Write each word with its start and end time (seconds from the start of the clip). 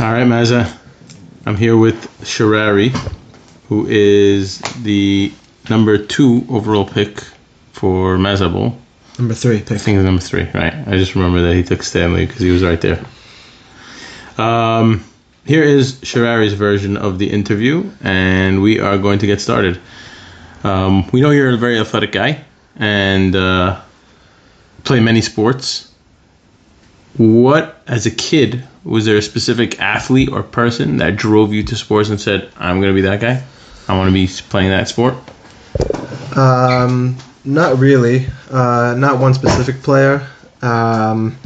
All 0.00 0.12
right, 0.12 0.26
Mazza. 0.26 0.76
I'm 1.46 1.56
here 1.56 1.76
with 1.76 2.08
Sharari, 2.22 2.88
who 3.68 3.86
is 3.86 4.58
the 4.82 5.32
number 5.70 5.98
two 5.98 6.44
overall 6.50 6.84
pick 6.84 7.20
for 7.70 8.16
Mazza 8.16 8.52
Bowl. 8.52 8.76
Number 9.20 9.34
three 9.34 9.58
I 9.58 9.60
think 9.60 9.96
it's 9.96 10.04
number 10.04 10.20
three, 10.20 10.50
right? 10.52 10.74
I 10.88 10.96
just 10.96 11.14
remember 11.14 11.42
that 11.42 11.54
he 11.54 11.62
took 11.62 11.84
Stanley 11.84 12.26
because 12.26 12.40
he 12.40 12.50
was 12.50 12.64
right 12.64 12.80
there. 12.80 13.04
Um, 14.36 15.04
here 15.46 15.62
is 15.62 15.92
Sharari's 16.00 16.54
version 16.54 16.96
of 16.96 17.20
the 17.20 17.30
interview, 17.30 17.88
and 18.02 18.62
we 18.62 18.80
are 18.80 18.98
going 18.98 19.20
to 19.20 19.28
get 19.28 19.40
started. 19.40 19.80
Um, 20.64 21.08
we 21.12 21.20
know 21.20 21.30
you're 21.30 21.54
a 21.54 21.56
very 21.56 21.78
athletic 21.78 22.10
guy 22.10 22.44
and 22.74 23.36
uh, 23.36 23.80
play 24.82 24.98
many 24.98 25.20
sports. 25.20 25.93
What, 27.16 27.80
as 27.86 28.06
a 28.06 28.10
kid, 28.10 28.64
was 28.82 29.04
there 29.04 29.16
a 29.16 29.22
specific 29.22 29.80
athlete 29.80 30.30
or 30.30 30.42
person 30.42 30.96
that 30.98 31.16
drove 31.16 31.52
you 31.52 31.62
to 31.64 31.76
sports 31.76 32.08
and 32.10 32.20
said, 32.20 32.50
"I'm 32.56 32.80
going 32.80 32.92
to 32.92 32.94
be 32.94 33.08
that 33.08 33.20
guy. 33.20 33.42
I 33.86 33.96
want 33.96 34.08
to 34.08 34.12
be 34.12 34.26
playing 34.48 34.70
that 34.70 34.88
sport"? 34.88 35.14
Um, 36.36 37.16
not 37.44 37.78
really. 37.78 38.26
Uh, 38.50 38.94
not 38.98 39.18
one 39.18 39.34
specific 39.34 39.82
player. 39.82 40.26
Um, 40.60 41.36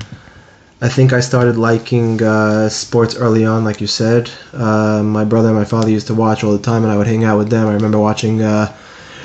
I 0.80 0.88
think 0.88 1.12
I 1.12 1.20
started 1.20 1.56
liking 1.56 2.22
uh, 2.22 2.68
sports 2.68 3.16
early 3.16 3.44
on, 3.44 3.64
like 3.64 3.80
you 3.80 3.88
said. 3.88 4.30
Uh, 4.52 5.02
my 5.02 5.24
brother 5.24 5.48
and 5.48 5.56
my 5.56 5.64
father 5.64 5.90
used 5.90 6.06
to 6.06 6.14
watch 6.14 6.44
all 6.44 6.52
the 6.52 6.62
time, 6.62 6.84
and 6.84 6.92
I 6.92 6.96
would 6.96 7.06
hang 7.06 7.24
out 7.24 7.36
with 7.36 7.50
them. 7.50 7.66
I 7.66 7.74
remember 7.74 7.98
watching 7.98 8.40
uh, 8.40 8.74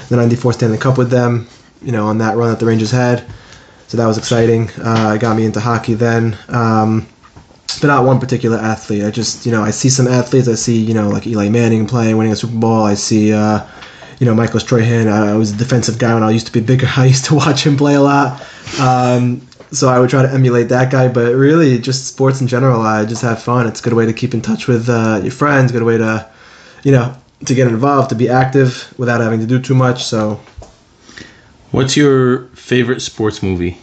the 0.10 0.18
'94 0.18 0.54
Stanley 0.54 0.78
Cup 0.78 0.98
with 0.98 1.10
them. 1.10 1.48
You 1.82 1.92
know, 1.92 2.08
on 2.08 2.18
that 2.18 2.36
run 2.36 2.50
that 2.50 2.60
the 2.60 2.66
Rangers 2.66 2.92
had. 2.92 3.24
So 3.94 3.98
that 3.98 4.08
was 4.08 4.18
exciting. 4.18 4.72
Uh, 4.72 5.14
it 5.16 5.22
got 5.22 5.38
me 5.38 5.46
into 5.46 5.60
hockey 5.60 5.94
then. 5.94 6.36
Um, 6.50 7.06
but 7.80 7.86
not 7.86 8.04
one 8.04 8.20
particular 8.20 8.58
athlete. 8.58 9.04
I 9.04 9.12
just, 9.12 9.46
you 9.46 9.52
know, 9.52 9.62
I 9.62 9.70
see 9.70 9.88
some 9.88 10.08
athletes. 10.08 10.48
I 10.48 10.56
see, 10.56 10.82
you 10.82 10.96
know, 10.96 11.10
like 11.10 11.28
Eli 11.28 11.48
Manning 11.50 11.86
playing, 11.86 12.18
winning 12.18 12.34
a 12.34 12.36
Super 12.36 12.58
Bowl. 12.58 12.86
I 12.86 12.96
see, 12.96 13.32
uh, 13.32 13.64
you 14.18 14.26
know, 14.26 14.34
Michael 14.34 14.60
Strahan. 14.60 15.08
I, 15.08 15.36
was 15.36 15.52
a 15.52 15.56
defensive 15.56 16.00
guy 16.00 16.12
when 16.16 16.24
I 16.24 16.32
used 16.32 16.48
to 16.48 16.52
be 16.52 16.60
bigger. 16.60 16.88
I 16.98 17.06
used 17.06 17.26
to 17.26 17.36
watch 17.36 17.68
him 17.68 17.78
play 17.78 17.94
a 17.94 18.02
lot. 18.02 18.42
Um, 18.80 19.48
so 19.70 19.90
I 19.90 20.00
would 20.00 20.10
try 20.10 20.24
to 20.24 20.34
emulate 20.34 20.70
that 20.70 20.92
guy. 20.92 21.08
But 21.08 21.36
really, 21.36 21.78
just 21.78 22.08
sports 22.08 22.42
in 22.42 22.48
general, 22.48 22.82
I 22.82 23.06
just 23.06 23.22
have 23.22 23.44
fun. 23.44 23.68
It's 23.68 23.80
a 23.80 23.84
good 23.84 23.94
way 23.94 24.08
to 24.08 24.14
keep 24.14 24.34
in 24.34 24.42
touch 24.42 24.66
with 24.66 24.90
uh, 24.90 25.20
your 25.22 25.34
friends. 25.34 25.72
Good 25.72 25.84
way 25.84 26.00
to, 26.00 26.28
you 26.82 26.94
know, 26.94 27.16
to 27.46 27.54
get 27.54 27.68
involved, 27.68 28.10
to 28.10 28.16
be 28.16 28.28
active 28.28 28.92
without 28.98 29.22
having 29.22 29.40
to 29.42 29.46
do 29.46 29.62
too 29.62 29.76
much. 29.76 30.04
So 30.04 30.42
What's 31.74 31.98
your 31.98 32.50
favorite 32.50 33.02
sports 33.02 33.42
movie? 33.42 33.80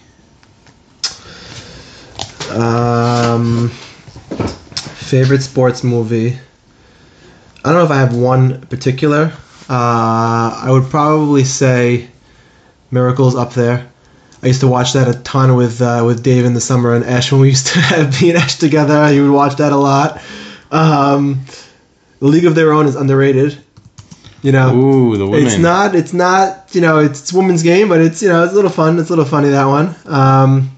Um, 2.52 3.68
favorite 4.30 5.42
sports 5.42 5.82
movie. 5.82 6.38
I 7.64 7.72
don't 7.72 7.74
know 7.74 7.84
if 7.84 7.90
I 7.90 7.96
have 7.96 8.14
one 8.14 8.60
particular. 8.68 9.32
Uh, 9.68 10.62
I 10.62 10.68
would 10.68 10.84
probably 10.84 11.42
say 11.42 12.08
Miracles 12.92 13.34
up 13.34 13.54
there. 13.54 13.90
I 14.40 14.46
used 14.46 14.60
to 14.60 14.68
watch 14.68 14.92
that 14.92 15.08
a 15.08 15.18
ton 15.22 15.56
with 15.56 15.82
uh, 15.82 16.04
with 16.06 16.22
Dave 16.22 16.44
in 16.44 16.54
the 16.54 16.60
summer 16.60 16.94
and 16.94 17.04
Ash 17.04 17.32
when 17.32 17.40
we 17.40 17.48
used 17.48 17.66
to 17.66 17.80
have 17.80 18.20
be 18.20 18.30
and 18.30 18.38
Ash 18.38 18.54
together. 18.54 19.08
He 19.08 19.20
would 19.20 19.32
watch 19.32 19.56
that 19.56 19.72
a 19.72 19.76
lot. 19.76 20.22
Um, 20.70 21.40
League 22.20 22.44
of 22.44 22.54
Their 22.54 22.72
Own 22.72 22.86
is 22.86 22.94
underrated. 22.94 23.60
You 24.42 24.52
know, 24.52 24.74
Ooh, 24.74 25.16
the 25.16 25.26
women. 25.26 25.46
it's 25.46 25.58
not. 25.58 25.94
It's 25.94 26.12
not. 26.12 26.68
You 26.72 26.80
know, 26.80 26.98
it's, 26.98 27.20
it's 27.20 27.32
women's 27.32 27.62
game, 27.62 27.88
but 27.88 28.00
it's 28.00 28.22
you 28.22 28.28
know, 28.28 28.44
it's 28.44 28.52
a 28.52 28.56
little 28.56 28.70
fun. 28.70 28.98
It's 28.98 29.10
a 29.10 29.12
little 29.12 29.24
funny 29.24 29.50
that 29.50 29.66
one. 29.66 29.94
Um, 30.06 30.76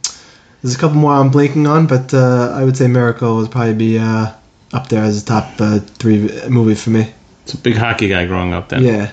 there's 0.63 0.75
a 0.75 0.79
couple 0.79 0.97
more 0.97 1.13
I'm 1.13 1.31
blanking 1.31 1.69
on, 1.69 1.87
but 1.87 2.13
uh, 2.15 2.53
I 2.55 2.65
would 2.65 2.77
say 2.77 2.87
Miracle 2.87 3.37
would 3.37 3.51
probably 3.51 3.75
be 3.75 3.99
uh, 3.99 4.33
up 4.73 4.89
there 4.89 5.03
as 5.03 5.23
a 5.23 5.25
top 5.25 5.61
uh, 5.61 5.79
three 5.79 6.29
movie 6.49 6.75
for 6.75 6.91
me. 6.91 7.13
It's 7.45 7.55
a 7.55 7.59
big 7.59 7.77
hockey 7.77 8.09
guy 8.09 8.27
growing 8.27 8.53
up 8.53 8.69
then. 8.69 8.85
Yeah. 8.85 9.13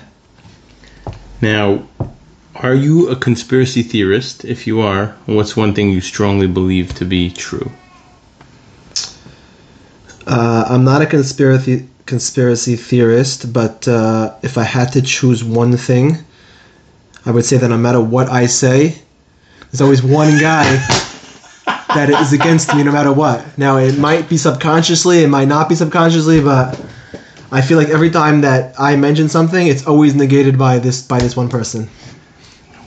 Now, 1.40 1.86
are 2.54 2.74
you 2.74 3.08
a 3.08 3.16
conspiracy 3.16 3.82
theorist? 3.82 4.44
If 4.44 4.66
you 4.66 4.80
are, 4.80 5.16
what's 5.26 5.56
one 5.56 5.74
thing 5.74 5.90
you 5.90 6.00
strongly 6.00 6.46
believe 6.46 6.94
to 6.96 7.04
be 7.04 7.30
true? 7.30 7.70
Uh, 10.26 10.64
I'm 10.68 10.84
not 10.84 11.02
a 11.02 11.06
conspiracy 11.06 11.88
conspiracy 12.10 12.74
theorist, 12.74 13.52
but 13.52 13.86
uh, 13.86 14.34
if 14.42 14.58
I 14.58 14.64
had 14.64 14.92
to 14.94 15.00
choose 15.00 15.44
one 15.44 15.76
thing, 15.76 16.18
I 17.24 17.30
would 17.30 17.44
say 17.44 17.56
that 17.56 17.68
no 17.68 17.78
matter 17.78 18.00
what 18.00 18.28
I 18.28 18.46
say, 18.46 19.00
there's 19.70 19.80
always 19.80 20.02
one 20.02 20.38
guy 20.40 20.64
that 21.94 22.10
is 22.10 22.32
against 22.32 22.74
me 22.74 22.82
no 22.82 22.90
matter 22.90 23.12
what. 23.12 23.56
Now 23.56 23.76
it 23.76 23.96
might 23.96 24.28
be 24.28 24.36
subconsciously, 24.36 25.22
it 25.22 25.28
might 25.28 25.46
not 25.46 25.68
be 25.68 25.76
subconsciously, 25.76 26.40
but 26.42 26.78
I 27.52 27.62
feel 27.62 27.78
like 27.78 27.90
every 27.90 28.10
time 28.10 28.40
that 28.40 28.74
I 28.78 28.96
mention 28.96 29.28
something, 29.28 29.68
it's 29.68 29.86
always 29.86 30.16
negated 30.16 30.58
by 30.58 30.80
this 30.80 31.02
by 31.02 31.20
this 31.20 31.36
one 31.36 31.48
person. 31.48 31.88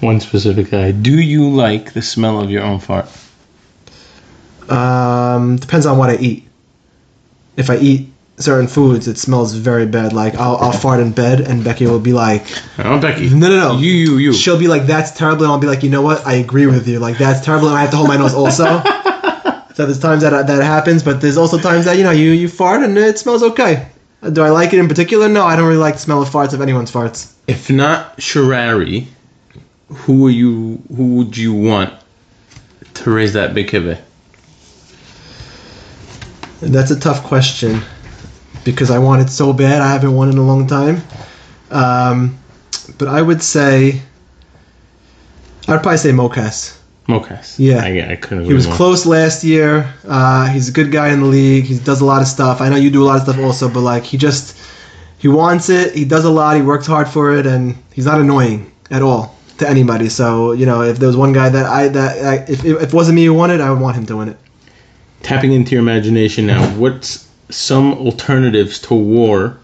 One 0.01 0.19
specific 0.19 0.69
guy. 0.69 0.91
Do 0.91 1.17
you 1.17 1.50
like 1.50 1.94
the 1.94 2.01
smell 2.01 2.41
of 2.41 2.50
your 2.51 2.63
own 2.63 2.79
fart? 2.79 3.07
Um, 4.69 5.56
depends 5.56 5.85
on 5.85 5.97
what 5.97 6.09
I 6.09 6.17
eat. 6.17 6.47
If 7.56 7.69
I 7.69 7.78
eat 7.78 8.12
certain 8.38 8.67
foods, 8.67 9.07
it 9.07 9.17
smells 9.17 9.53
very 9.53 9.85
bad. 9.85 10.13
Like 10.13 10.35
I'll, 10.35 10.57
I'll 10.57 10.71
fart 10.71 10.99
in 10.99 11.11
bed, 11.11 11.41
and 11.41 11.63
Becky 11.63 11.85
will 11.85 11.99
be 11.99 12.13
like, 12.13 12.45
Oh, 12.79 12.99
Becky. 12.99 13.29
No, 13.29 13.49
no, 13.49 13.59
no. 13.73 13.77
You, 13.77 13.91
you, 13.91 14.17
you. 14.17 14.33
she'll 14.33 14.59
be 14.59 14.67
like, 14.67 14.85
"That's 14.85 15.11
terrible," 15.11 15.44
and 15.44 15.51
I'll 15.51 15.59
be 15.59 15.67
like, 15.67 15.83
"You 15.83 15.89
know 15.89 16.01
what? 16.01 16.25
I 16.25 16.35
agree 16.35 16.66
with 16.66 16.88
you. 16.88 16.99
Like 16.99 17.17
that's 17.17 17.44
terrible." 17.45 17.67
And 17.69 17.77
I 17.77 17.81
have 17.81 17.91
to 17.91 17.97
hold 17.97 18.07
my 18.07 18.17
nose 18.17 18.33
also. 18.33 18.63
so 19.73 19.85
there's 19.85 19.99
times 19.99 20.23
that 20.23 20.47
that 20.47 20.63
happens, 20.63 21.03
but 21.03 21.21
there's 21.21 21.38
also 21.38 21.57
times 21.59 21.85
that 21.85 21.97
you 21.97 22.03
know 22.03 22.11
you 22.11 22.31
you 22.31 22.47
fart 22.47 22.83
and 22.83 22.97
it 22.97 23.19
smells 23.19 23.44
okay. 23.44 23.88
Do 24.31 24.41
I 24.41 24.50
like 24.50 24.71
it 24.71 24.79
in 24.79 24.88
particular? 24.88 25.27
No, 25.27 25.45
I 25.45 25.57
don't 25.57 25.67
really 25.67 25.79
like 25.79 25.95
the 25.95 26.00
smell 26.00 26.21
of 26.21 26.29
farts 26.29 26.53
of 26.53 26.61
anyone's 26.61 26.91
farts. 26.91 27.33
If 27.45 27.69
not 27.69 28.17
Sharari, 28.17 29.07
who 29.88 30.27
are 30.27 30.31
you? 30.31 30.81
Who 30.95 31.15
would 31.15 31.35
you 31.38 31.53
want 31.53 31.94
to 32.94 33.11
raise 33.11 33.33
that 33.33 33.53
big 33.53 33.67
kibbe? 33.67 34.00
That's 36.61 36.91
a 36.91 37.00
tough 37.00 37.23
question 37.23 37.81
because 38.63 38.91
I 38.91 39.00
want 39.00 39.22
it 39.22 39.29
so 39.29 39.53
bad. 39.53 39.81
I 39.81 39.91
haven't 39.91 40.13
won 40.13 40.29
in 40.29 40.38
a 40.38 40.44
long 40.44 40.68
time. 40.68 41.01
Um, 41.72 42.38
but 42.97 43.07
I 43.07 43.22
would 43.22 43.41
say, 43.41 44.01
I'd 45.68 45.81
probably 45.81 45.97
say 45.97 46.12
Mocas. 46.12 46.79
Mocas. 47.07 47.56
Yeah. 47.57 47.84
I, 47.84 48.12
I 48.12 48.16
couldn't. 48.16 48.46
He 48.46 48.53
was 48.53 48.68
more. 48.68 48.75
close 48.75 49.06
last 49.06 49.44
year. 49.44 49.94
Uh, 50.07 50.47
he's 50.50 50.69
a 50.69 50.72
good 50.72 50.91
guy 50.91 51.12
in 51.12 51.22
the 51.22 51.25
league. 51.25 51.66
He 51.66 51.79
does 51.79 52.01
a 52.01 52.06
lot 52.06 52.22
of 52.22 52.28
stuff. 52.28 52.62
I 52.62 52.69
know 52.69 52.75
you 52.75 52.90
do 52.90 53.03
a 53.03 53.06
lot 53.06 53.18
of 53.18 53.24
stuff 53.24 53.40
also, 53.40 53.69
but 53.69 53.81
like 53.81 54.03
he 54.03 54.18
just 54.18 54.57
he 55.18 55.28
wants 55.28 55.69
it. 55.69 55.95
He 55.95 56.06
does 56.06 56.25
a 56.25 56.30
lot. 56.30 56.56
He 56.56 56.62
works 56.62 56.88
hard 56.88 57.07
for 57.07 57.35
it, 57.35 57.45
and 57.45 57.75
he's 57.94 58.06
not 58.06 58.22
annoying 58.22 58.72
at 58.91 59.01
all 59.01 59.35
to 59.57 59.68
anybody. 59.68 60.09
So 60.09 60.53
you 60.53 60.66
know, 60.66 60.81
if 60.81 60.97
there 60.97 61.07
was 61.07 61.18
one 61.18 61.34
guy 61.34 61.50
that 61.50 61.66
I 61.66 61.88
that 61.90 62.25
I, 62.25 62.35
if, 62.51 62.63
if 62.63 62.81
it 62.81 62.94
wasn't 62.94 63.16
me 63.16 63.25
who 63.25 63.34
won 63.34 63.51
it, 63.51 63.59
I 63.59 63.69
would 63.69 63.80
want 63.80 63.97
him 63.97 64.06
to 64.07 64.18
win 64.18 64.30
it. 64.30 64.38
Tapping 65.22 65.53
into 65.53 65.72
your 65.72 65.81
imagination 65.81 66.47
now, 66.47 66.62
what's 66.78 67.30
some 67.49 67.93
alternatives 67.93 68.79
to 68.79 68.93
war 68.93 69.57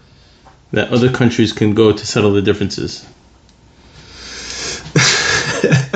that 0.72 0.90
other 0.92 1.10
countries 1.10 1.52
can 1.52 1.74
go 1.74 1.92
to 1.92 2.06
settle 2.06 2.32
the 2.32 2.42
differences? 2.42 3.06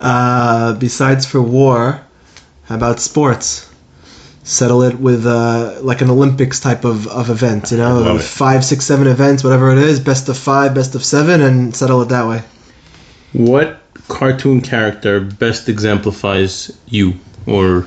Uh, 0.00 0.72
besides 0.76 1.26
for 1.26 1.42
war, 1.42 2.00
how 2.64 2.74
about 2.74 3.00
sports? 3.00 3.70
Settle 4.44 4.82
it 4.82 4.98
with 4.98 5.26
uh, 5.26 5.78
like 5.82 6.00
an 6.00 6.08
Olympics 6.08 6.58
type 6.58 6.86
of, 6.86 7.06
of 7.08 7.28
event, 7.28 7.70
you 7.70 7.76
know, 7.76 8.18
five, 8.18 8.64
six, 8.64 8.86
seven 8.86 9.06
events, 9.06 9.44
whatever 9.44 9.70
it 9.70 9.78
is, 9.78 10.00
best 10.00 10.30
of 10.30 10.38
five, 10.38 10.74
best 10.74 10.94
of 10.94 11.04
seven, 11.04 11.42
and 11.42 11.76
settle 11.76 12.00
it 12.00 12.08
that 12.08 12.26
way. 12.26 12.42
What 13.34 13.82
cartoon 14.08 14.62
character 14.62 15.20
best 15.20 15.68
exemplifies 15.68 16.76
you 16.86 17.14
or 17.46 17.84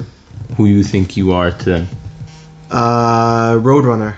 who 0.55 0.65
you 0.65 0.83
think 0.83 1.17
you 1.17 1.33
are 1.33 1.51
to 1.51 1.65
them? 1.65 1.87
Uh, 2.73 3.59
Roadrunner. 3.59 4.17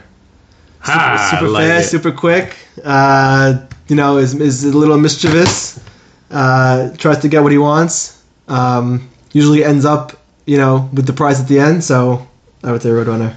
Ha, 0.79 1.29
super 1.31 1.49
like 1.49 1.65
fast, 1.67 1.87
it. 1.87 1.89
super 1.89 2.11
quick. 2.11 2.55
Uh, 2.83 3.65
you 3.89 3.95
know, 3.97 4.17
is, 4.17 4.33
is 4.39 4.63
a 4.63 4.77
little 4.77 4.97
mischievous. 4.97 5.83
Uh, 6.31 6.95
tries 6.95 7.19
to 7.19 7.27
get 7.27 7.43
what 7.43 7.51
he 7.51 7.57
wants. 7.57 8.23
Um, 8.47 9.09
usually 9.33 9.65
ends 9.65 9.83
up, 9.83 10.13
you 10.45 10.57
know, 10.57 10.89
with 10.93 11.05
the 11.05 11.11
prize 11.11 11.41
at 11.41 11.49
the 11.49 11.59
end. 11.59 11.83
So 11.83 12.25
I 12.63 12.71
would 12.71 12.81
say 12.81 12.89
Roadrunner. 12.89 13.35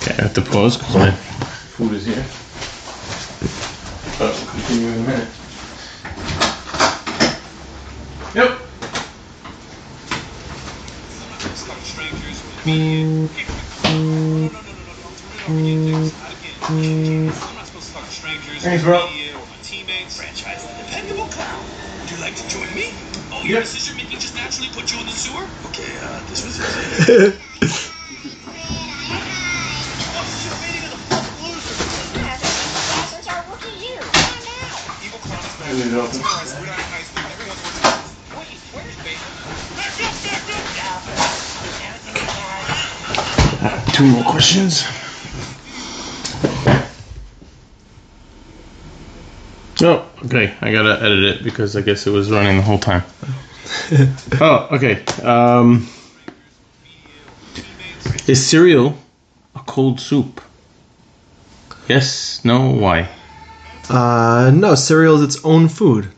Okay, 0.00 0.14
I 0.18 0.22
have 0.22 0.34
to 0.34 0.40
pause 0.42 0.78
because 0.78 0.94
my 0.96 1.10
food 1.10 1.92
is 1.92 2.06
here. 2.06 2.24
But 4.18 4.34
we'll 4.34 4.50
continue 4.50 4.88
in 4.88 4.94
a 4.94 5.06
minute. 5.06 5.28
Yep. 8.34 8.60
Thanks, 18.60 18.84
bro. 18.84 19.08
Franchise 20.10 20.66
the 20.66 20.84
dependable 20.84 21.26
clown. 21.26 21.64
Would 22.00 22.10
you 22.10 22.18
like 22.18 22.36
to 22.36 22.48
join 22.48 22.72
me? 22.74 22.92
Oh, 23.32 23.42
your 23.42 23.58
yep. 23.58 23.62
decision 23.62 23.96
making 23.96 24.18
just 24.18 24.34
naturally 24.34 24.68
put 24.72 24.92
you 24.92 25.00
in 25.00 25.06
the 25.06 25.12
sewer? 25.12 25.48
Okay, 25.70 25.98
uh, 26.02 26.20
this 26.28 26.44
was 26.44 26.58
it. 26.58 27.40
Two 43.92 44.06
more 44.06 44.24
questions. 44.24 44.84
Oh, 49.82 50.06
okay. 50.24 50.54
I 50.60 50.72
gotta 50.72 51.02
edit 51.02 51.24
it 51.24 51.42
because 51.44 51.76
I 51.76 51.80
guess 51.80 52.06
it 52.06 52.10
was 52.10 52.30
running 52.30 52.56
the 52.56 52.62
whole 52.62 52.78
time. 52.78 53.02
oh, 54.40 54.68
okay. 54.72 55.04
Um, 55.22 55.88
is 58.26 58.46
cereal 58.46 58.96
a 59.54 59.60
cold 59.60 60.00
soup? 60.00 60.40
Yes, 61.88 62.44
no, 62.44 62.70
why? 62.70 63.08
Uh, 63.88 64.50
no, 64.54 64.74
cereal 64.74 65.16
is 65.16 65.22
its 65.22 65.44
own 65.44 65.68
food. 65.68 66.08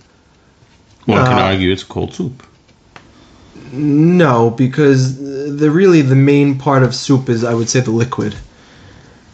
One 1.06 1.24
can 1.24 1.38
Uh, 1.38 1.42
argue 1.42 1.72
it's 1.72 1.82
a 1.82 1.86
cold 1.86 2.14
soup. 2.14 2.42
No, 3.72 4.50
because 4.50 5.16
the 5.56 5.70
really 5.70 6.02
the 6.02 6.14
main 6.14 6.58
part 6.58 6.82
of 6.82 6.94
soup 6.94 7.28
is 7.28 7.42
I 7.44 7.54
would 7.54 7.70
say 7.70 7.80
the 7.80 7.90
liquid. 7.90 8.34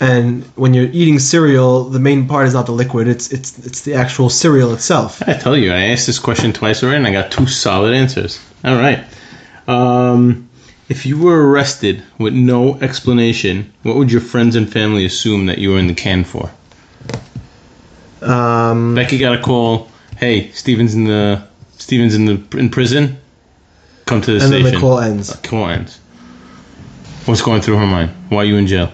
And 0.00 0.44
when 0.54 0.74
you're 0.74 0.90
eating 0.92 1.18
cereal, 1.18 1.84
the 1.84 1.98
main 1.98 2.28
part 2.28 2.46
is 2.46 2.54
not 2.54 2.66
the 2.66 2.72
liquid; 2.72 3.08
it's 3.08 3.32
it's 3.32 3.58
it's 3.66 3.82
the 3.82 3.94
actual 3.94 4.30
cereal 4.30 4.72
itself. 4.72 5.20
I 5.26 5.34
tell 5.34 5.56
you, 5.56 5.72
I 5.72 5.86
asked 5.86 6.06
this 6.06 6.20
question 6.20 6.52
twice 6.52 6.82
already 6.82 6.98
and 6.98 7.06
I 7.06 7.12
got 7.12 7.32
two 7.32 7.46
solid 7.46 7.94
answers. 7.94 8.38
All 8.64 8.76
right. 8.76 9.04
Um, 9.66 10.48
if 10.88 11.04
you 11.04 11.18
were 11.18 11.50
arrested 11.50 12.02
with 12.18 12.32
no 12.32 12.76
explanation, 12.80 13.72
what 13.82 13.96
would 13.96 14.10
your 14.10 14.20
friends 14.20 14.54
and 14.54 14.72
family 14.72 15.04
assume 15.04 15.46
that 15.46 15.58
you 15.58 15.72
were 15.72 15.78
in 15.78 15.88
the 15.88 15.94
can 15.94 16.24
for? 16.24 16.50
Um, 18.22 18.94
Becky 18.94 19.18
got 19.18 19.38
a 19.38 19.42
call. 19.42 19.90
Hey, 20.16 20.50
Steven's 20.52 20.94
in 20.94 21.04
the 21.04 21.42
Steven's 21.76 22.14
in 22.14 22.24
the 22.24 22.58
in 22.58 22.70
prison. 22.70 23.18
Come 24.06 24.20
to 24.22 24.32
the 24.32 24.40
station. 24.40 24.56
and 24.56 24.64
then 24.64 24.74
the 24.74 24.80
call 24.80 24.98
ends. 25.00 25.36
Call 25.42 25.68
ends. 25.68 25.98
What's 27.26 27.42
going 27.42 27.60
through 27.62 27.76
her 27.76 27.86
mind? 27.86 28.10
Why 28.30 28.38
are 28.38 28.44
you 28.44 28.56
in 28.56 28.66
jail? 28.66 28.92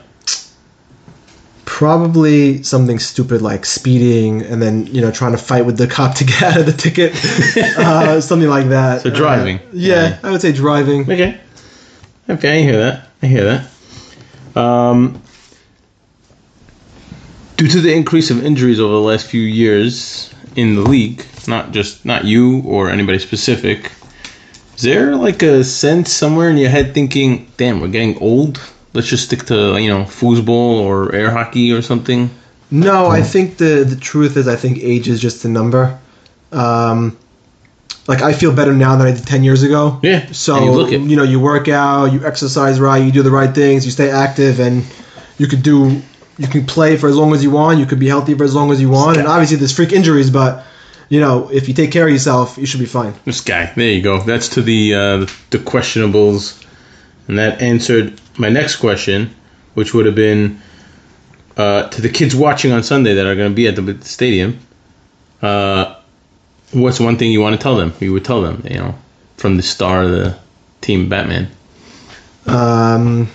Probably 1.74 2.62
something 2.62 3.00
stupid 3.00 3.42
like 3.42 3.66
speeding, 3.66 4.42
and 4.42 4.62
then 4.62 4.86
you 4.86 5.00
know 5.00 5.10
trying 5.10 5.32
to 5.32 5.38
fight 5.38 5.66
with 5.66 5.76
the 5.76 5.88
cop 5.88 6.14
to 6.18 6.24
get 6.24 6.40
out 6.40 6.56
of 6.60 6.66
the 6.66 6.72
ticket, 6.72 7.12
uh, 7.76 8.20
something 8.20 8.48
like 8.48 8.68
that. 8.68 9.02
So 9.02 9.10
driving. 9.10 9.58
Uh, 9.58 9.70
yeah, 9.72 10.20
I 10.22 10.30
would 10.30 10.40
say 10.40 10.52
driving. 10.52 11.02
Okay. 11.02 11.40
Okay, 12.30 12.58
I 12.58 12.62
hear 12.62 12.76
that. 12.76 13.08
I 13.20 13.26
hear 13.26 13.44
that. 14.54 14.56
Um, 14.56 15.20
due 17.56 17.66
to 17.66 17.80
the 17.80 17.92
increase 17.92 18.30
of 18.30 18.46
injuries 18.46 18.78
over 18.78 18.92
the 18.92 19.00
last 19.00 19.26
few 19.26 19.42
years 19.42 20.32
in 20.54 20.76
the 20.76 20.82
league, 20.82 21.26
not 21.48 21.72
just 21.72 22.04
not 22.04 22.24
you 22.24 22.62
or 22.66 22.88
anybody 22.88 23.18
specific, 23.18 23.90
is 24.76 24.82
there 24.82 25.16
like 25.16 25.42
a 25.42 25.64
sense 25.64 26.12
somewhere 26.12 26.50
in 26.50 26.56
your 26.56 26.70
head 26.70 26.94
thinking, 26.94 27.50
"Damn, 27.56 27.80
we're 27.80 27.88
getting 27.88 28.16
old. 28.18 28.60
Let's 28.94 29.08
just 29.08 29.24
stick 29.24 29.44
to 29.46 29.78
you 29.78 29.88
know 29.88 30.04
foosball 30.04 30.80
or 30.80 31.14
air 31.14 31.30
hockey 31.30 31.72
or 31.72 31.82
something." 31.82 32.30
No, 32.70 33.06
I 33.06 33.22
think 33.22 33.58
the 33.58 33.84
the 33.84 33.96
truth 33.96 34.36
is 34.36 34.48
I 34.48 34.56
think 34.56 34.78
age 34.78 35.08
is 35.08 35.20
just 35.20 35.44
a 35.44 35.48
number. 35.48 35.98
Um, 36.50 37.16
like 38.06 38.22
I 38.22 38.32
feel 38.32 38.52
better 38.54 38.72
now 38.72 38.96
than 38.96 39.06
I 39.06 39.12
did 39.12 39.26
ten 39.26 39.44
years 39.44 39.62
ago. 39.62 40.00
Yeah. 40.02 40.26
So 40.32 40.88
you 40.88 41.04
you 41.04 41.16
know, 41.16 41.22
you 41.22 41.40
work 41.40 41.68
out, 41.68 42.06
you 42.12 42.24
exercise 42.26 42.80
right, 42.80 43.02
you 43.02 43.12
do 43.12 43.22
the 43.22 43.30
right 43.30 43.54
things, 43.54 43.84
you 43.84 43.90
stay 43.90 44.10
active, 44.10 44.60
and 44.60 44.84
you 45.38 45.46
could 45.46 45.62
do, 45.62 46.02
you 46.38 46.48
can 46.48 46.66
play 46.66 46.96
for 46.96 47.08
as 47.08 47.16
long 47.16 47.32
as 47.34 47.42
you 47.42 47.50
want, 47.50 47.78
you 47.78 47.86
could 47.86 48.00
be 48.00 48.08
healthy 48.08 48.34
for 48.34 48.44
as 48.44 48.54
long 48.54 48.70
as 48.70 48.80
you 48.80 48.90
want, 48.90 49.16
and 49.18 49.26
obviously 49.26 49.56
there's 49.56 49.72
freak 49.72 49.92
injuries, 49.92 50.30
but 50.30 50.64
you 51.08 51.20
know, 51.20 51.50
if 51.50 51.68
you 51.68 51.74
take 51.74 51.92
care 51.92 52.06
of 52.06 52.12
yourself, 52.12 52.56
you 52.58 52.66
should 52.66 52.80
be 52.80 52.86
fine. 52.86 53.14
This 53.24 53.40
guy. 53.40 53.72
There 53.74 53.90
you 53.90 54.02
go. 54.02 54.20
That's 54.20 54.48
to 54.50 54.62
the 54.62 54.94
uh, 54.94 55.18
the 55.50 55.58
questionables, 55.58 56.63
and 57.28 57.38
that 57.38 57.62
answered 57.62 58.20
my 58.38 58.48
next 58.48 58.76
question, 58.76 59.34
which 59.74 59.94
would 59.94 60.06
have 60.06 60.14
been 60.14 60.60
uh, 61.56 61.88
to 61.88 62.02
the 62.02 62.08
kids 62.08 62.34
watching 62.34 62.72
on 62.72 62.82
Sunday 62.82 63.14
that 63.14 63.26
are 63.26 63.34
going 63.34 63.50
to 63.50 63.54
be 63.54 63.66
at 63.66 63.76
the 63.76 64.04
stadium. 64.04 64.58
Uh, 65.40 65.96
what's 66.72 67.00
one 67.00 67.16
thing 67.16 67.30
you 67.30 67.40
want 67.40 67.56
to 67.56 67.62
tell 67.62 67.76
them? 67.76 67.92
You 68.00 68.12
would 68.12 68.24
tell 68.24 68.42
them, 68.42 68.62
you 68.68 68.78
know, 68.78 68.94
from 69.36 69.56
the 69.56 69.62
star 69.62 70.02
of 70.02 70.10
the 70.10 70.38
team, 70.80 71.08
Batman. 71.08 71.50
Um, 72.46 73.28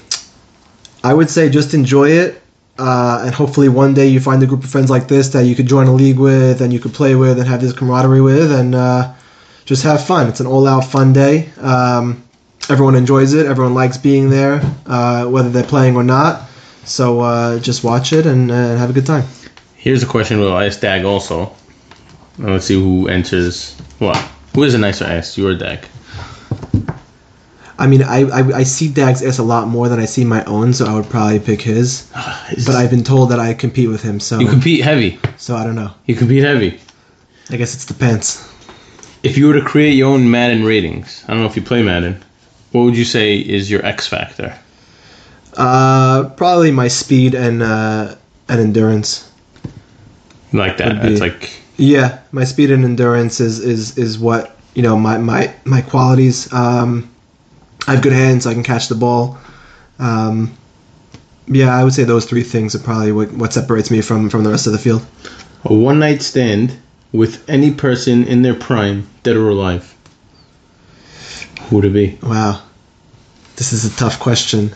I 1.04 1.14
would 1.14 1.30
say 1.30 1.50
just 1.50 1.74
enjoy 1.74 2.10
it. 2.12 2.42
Uh, 2.78 3.24
and 3.26 3.36
hopefully 3.36 3.68
one 3.68 3.94
day 3.94 4.08
you 4.08 4.22
find 4.22 4.42
a 4.42 4.46
group 4.46 4.64
of 4.64 4.70
friends 4.70 4.90
like 4.90 5.10
this 5.10 5.30
that 5.30 5.42
you 5.42 5.54
could 5.54 5.68
join 5.68 5.88
a 5.88 5.94
league 5.94 6.18
with 6.18 6.62
and 6.62 6.72
you 6.72 6.80
could 6.80 6.94
play 6.94 7.14
with 7.14 7.38
and 7.38 7.46
have 7.46 7.60
this 7.60 7.74
camaraderie 7.74 8.22
with 8.22 8.54
and 8.54 8.74
uh, 8.74 9.14
just 9.66 9.84
have 9.84 10.06
fun. 10.06 10.30
It's 10.30 10.40
an 10.40 10.48
all-out 10.48 10.86
fun 10.86 11.12
day. 11.12 11.50
Um, 11.58 12.24
everyone 12.70 12.96
enjoys 12.96 13.34
it. 13.34 13.46
Everyone 13.46 13.74
likes 13.74 13.98
being 13.98 14.30
there, 14.30 14.62
uh, 14.86 15.26
whether 15.26 15.50
they're 15.50 15.64
playing 15.64 15.96
or 15.96 16.04
not. 16.04 16.48
So 16.86 17.20
uh, 17.20 17.60
just 17.60 17.84
watch 17.84 18.14
it 18.14 18.26
and, 18.26 18.52
uh, 18.52 18.78
have 18.78 18.90
a 18.90 18.94
good 18.94 19.06
time. 19.06 19.26
Here's 19.76 20.04
a 20.04 20.08
question 20.08 20.40
we'll 20.40 20.58
ask 20.58 20.80
Dag 20.80 21.06
also. 21.06 21.56
Let's 22.38 22.66
see 22.66 22.76
who 22.76 23.08
answers. 23.10 23.80
Well, 24.00 24.16
who 24.56 24.64
is 24.64 24.74
a 24.74 24.78
nicer 24.78 25.06
ass, 25.06 25.38
you 25.38 25.48
or 25.48 25.56
Dag? 25.56 25.86
I 27.78 27.88
mean, 27.88 28.04
I, 28.04 28.24
I, 28.24 28.58
I 28.58 28.64
see 28.64 28.90
Dag's 28.90 29.24
ass 29.24 29.38
a 29.40 29.44
lot 29.44 29.68
more 29.68 29.88
than 29.88 30.00
I 30.00 30.06
see 30.06 30.26
my 30.26 30.44
own, 30.46 30.74
so 30.74 30.86
I 30.86 30.94
would 30.96 31.10
probably 31.10 31.40
pick 31.40 31.62
his. 31.62 32.12
But 32.66 32.76
I've 32.76 32.90
been 32.90 33.04
told 33.04 33.30
that 33.30 33.40
I 33.40 33.54
compete 33.54 33.90
with 33.90 34.02
him, 34.02 34.20
so 34.20 34.40
you 34.40 34.48
compete 34.48 34.84
heavy. 34.84 35.20
so 35.38 35.56
I 35.56 35.64
don't 35.64 35.76
know. 35.76 35.92
You 36.08 36.16
compete 36.16 36.44
heavy. 36.44 36.80
I 37.52 37.58
guess 37.58 37.76
it's 37.76 37.86
the 37.86 37.94
pants. 37.94 38.46
If 39.22 39.38
you 39.38 39.48
were 39.48 39.54
to 39.54 39.62
create 39.62 39.94
your 39.94 40.10
own 40.14 40.30
Madden 40.32 40.64
ratings, 40.64 41.24
I 41.28 41.34
don't 41.34 41.42
know 41.42 41.48
if 41.50 41.56
you 41.56 41.62
play 41.62 41.84
Madden, 41.84 42.24
what 42.72 42.84
would 42.84 42.98
you 42.98 43.06
say 43.06 43.38
is 43.38 43.70
your 43.70 43.86
X 43.86 44.08
factor? 44.08 44.58
Uh, 45.58 46.30
probably 46.30 46.72
my 46.72 46.88
speed 46.88 47.34
and 47.36 47.62
uh, 47.64 48.16
and 48.48 48.60
endurance. 48.62 49.30
Like 50.54 50.78
that. 50.78 51.02
Be- 51.02 51.10
It's 51.10 51.22
like 51.22 51.50
Yeah, 51.78 52.20
my 52.32 52.44
speed 52.44 52.72
and 52.72 52.84
endurance 52.86 53.40
is 53.40 53.60
is, 53.60 53.98
is 53.98 54.18
what 54.20 54.56
you 54.76 54.82
know 54.84 54.98
my 54.98 55.18
my 55.18 55.54
my 55.66 55.82
qualities. 55.82 56.52
Um, 56.54 57.10
I 57.88 57.94
have 57.94 58.04
good 58.04 58.14
hands. 58.14 58.46
I 58.46 58.54
can 58.54 58.64
catch 58.64 58.88
the 58.88 58.96
ball. 58.96 59.38
Um, 60.00 60.54
yeah, 61.48 61.76
I 61.76 61.84
would 61.84 61.94
say 61.94 62.04
those 62.04 62.26
three 62.26 62.44
things 62.44 62.76
are 62.76 62.80
probably 62.80 63.12
what, 63.12 63.32
what 63.34 63.54
separates 63.54 63.90
me 63.90 64.02
from 64.02 64.30
from 64.30 64.44
the 64.44 64.52
rest 64.52 64.68
of 64.68 64.74
the 64.74 64.80
field. 64.80 65.06
a 65.66 65.74
one 65.74 66.00
night 66.00 66.22
stand 66.22 66.78
with 67.12 67.44
any 67.50 67.72
person 67.74 68.24
in 68.26 68.44
their 68.44 68.54
prime, 68.54 69.08
dead 69.24 69.36
or 69.36 69.50
alive. 69.50 69.96
Who 71.70 71.76
would 71.78 71.86
it 71.86 71.94
be? 71.94 72.18
Wow, 72.24 72.62
this 73.56 73.74
is 73.74 73.86
a 73.86 73.96
tough 73.96 74.20
question. 74.20 74.72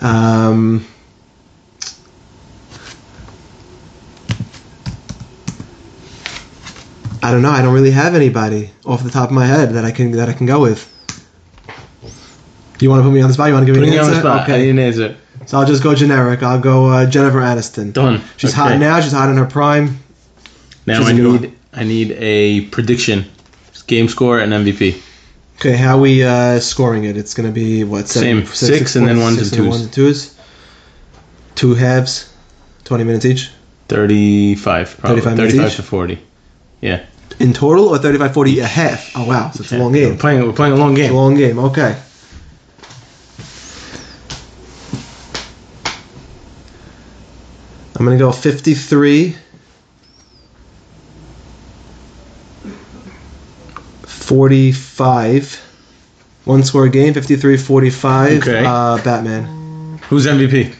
Um, 0.00 0.86
I 7.22 7.30
don't 7.32 7.42
know. 7.42 7.50
I 7.50 7.60
don't 7.60 7.74
really 7.74 7.90
have 7.90 8.14
anybody 8.14 8.70
off 8.86 9.02
the 9.04 9.10
top 9.10 9.28
of 9.28 9.34
my 9.34 9.44
head 9.46 9.70
that 9.74 9.84
I 9.84 9.90
can 9.90 10.12
that 10.12 10.28
I 10.28 10.32
can 10.32 10.46
go 10.46 10.60
with. 10.60 10.86
You 12.80 12.88
want 12.88 13.00
to 13.00 13.04
put 13.04 13.12
me 13.12 13.20
on 13.20 13.28
the 13.28 13.34
spot? 13.34 13.48
You 13.48 13.54
want 13.54 13.66
to 13.66 13.72
give 13.72 13.74
me 13.74 13.86
Putting 13.88 13.92
an 13.92 13.98
you 13.98 14.00
on 14.04 14.14
answer? 14.14 14.22
the 14.22 14.36
spot. 14.36 14.48
I 14.48 14.52
Okay. 14.54 14.64
didn't 14.64 14.78
answer. 14.78 15.16
So 15.46 15.58
I'll 15.58 15.66
just 15.66 15.82
go 15.82 15.94
generic. 15.94 16.42
I'll 16.42 16.60
go 16.60 16.86
uh, 16.86 17.06
Jennifer 17.06 17.40
Aniston. 17.40 17.92
Done. 17.92 18.22
She's 18.38 18.50
Okay. 18.52 18.70
hot 18.70 18.78
now. 18.78 19.00
She's 19.00 19.12
hot 19.12 19.28
in 19.28 19.36
her 19.36 19.44
prime. 19.44 19.98
Now 20.86 21.00
She's 21.00 21.08
I 21.08 21.12
need. 21.12 21.52
I 21.72 21.84
need 21.84 22.12
a 22.12 22.62
prediction, 22.66 23.26
game 23.86 24.08
score 24.08 24.40
and 24.40 24.52
MVP. 24.52 25.00
Okay, 25.60 25.76
how 25.76 25.98
are 25.98 26.00
we 26.00 26.24
uh, 26.24 26.58
scoring 26.58 27.04
it? 27.04 27.18
It's 27.18 27.34
gonna 27.34 27.50
be 27.50 27.84
what? 27.84 28.08
Same. 28.08 28.46
Six 28.46 28.96
and 28.96 29.06
then 29.06 29.20
ones 29.20 29.36
six 29.38 29.48
and 29.52 29.58
twos. 29.58 29.68
ones 29.68 29.82
and 29.82 29.92
twos. 29.92 30.34
Two 31.54 31.74
halves, 31.74 32.32
twenty 32.84 33.04
minutes 33.04 33.26
each. 33.26 33.50
Thirty-five. 33.88 34.96
Probably. 34.98 35.20
35 35.20 35.36
Thirty-five 35.36 35.70
each? 35.70 35.76
to 35.76 35.82
forty. 35.82 36.18
Yeah. 36.80 37.04
In 37.40 37.52
total, 37.52 37.88
or 37.88 37.98
35 37.98 38.32
40 38.34 38.58
a 38.60 38.66
half? 38.66 39.12
Oh, 39.14 39.26
wow. 39.26 39.50
So 39.50 39.62
it's 39.62 39.72
a 39.72 39.78
long 39.78 39.92
We're 39.92 40.08
game. 40.10 40.18
playing. 40.18 40.46
We're 40.46 40.52
playing 40.52 40.72
a 40.72 40.76
long 40.76 40.92
It's 40.92 41.00
a 41.00 41.02
game. 41.04 41.14
long 41.14 41.34
game. 41.36 41.58
Okay. 41.58 41.96
I'm 47.96 48.04
going 48.06 48.18
to 48.18 48.24
go 48.24 48.32
53. 48.32 49.36
45. 54.30 55.60
One 56.44 56.62
score 56.62 56.88
game, 56.88 57.14
53 57.14 57.56
45. 57.56 58.42
Okay. 58.42 58.64
Uh, 58.64 59.02
Batman. 59.02 59.98
Who's 60.08 60.24
MVP? 60.24 60.72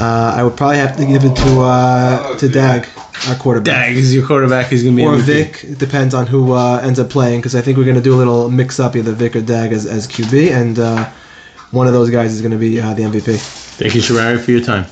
Uh, 0.00 0.34
I 0.34 0.42
would 0.42 0.56
probably 0.56 0.78
have 0.78 0.96
to 0.96 1.04
give 1.04 1.22
it 1.22 1.36
to 1.36 1.60
uh, 1.60 2.38
to 2.38 2.48
Dag, 2.48 2.88
our 3.28 3.34
quarterback. 3.34 3.88
Dag 3.88 3.96
is 3.98 4.14
your 4.14 4.26
quarterback. 4.26 4.68
He's 4.68 4.82
gonna 4.82 4.96
be 4.96 5.04
Or 5.04 5.16
MVP. 5.16 5.22
Vic. 5.24 5.64
It 5.64 5.78
depends 5.78 6.14
on 6.14 6.26
who 6.26 6.54
uh, 6.54 6.80
ends 6.82 6.98
up 6.98 7.10
playing 7.10 7.40
because 7.40 7.54
I 7.54 7.60
think 7.60 7.76
we're 7.76 7.84
going 7.84 7.96
to 7.96 8.02
do 8.02 8.14
a 8.14 8.20
little 8.22 8.50
mix 8.50 8.80
up 8.80 8.96
either 8.96 9.12
Vic 9.12 9.36
or 9.36 9.42
Dag 9.42 9.70
as, 9.74 9.84
as 9.84 10.08
QB, 10.08 10.50
and 10.50 10.78
uh, 10.78 11.10
one 11.72 11.86
of 11.86 11.92
those 11.92 12.08
guys 12.08 12.32
is 12.32 12.40
going 12.40 12.52
to 12.52 12.58
be 12.58 12.80
uh, 12.80 12.94
the 12.94 13.02
MVP. 13.02 13.38
Thank 13.76 13.94
you, 13.94 14.00
Sharari, 14.00 14.40
for 14.40 14.50
your 14.50 14.62
time. 14.62 14.86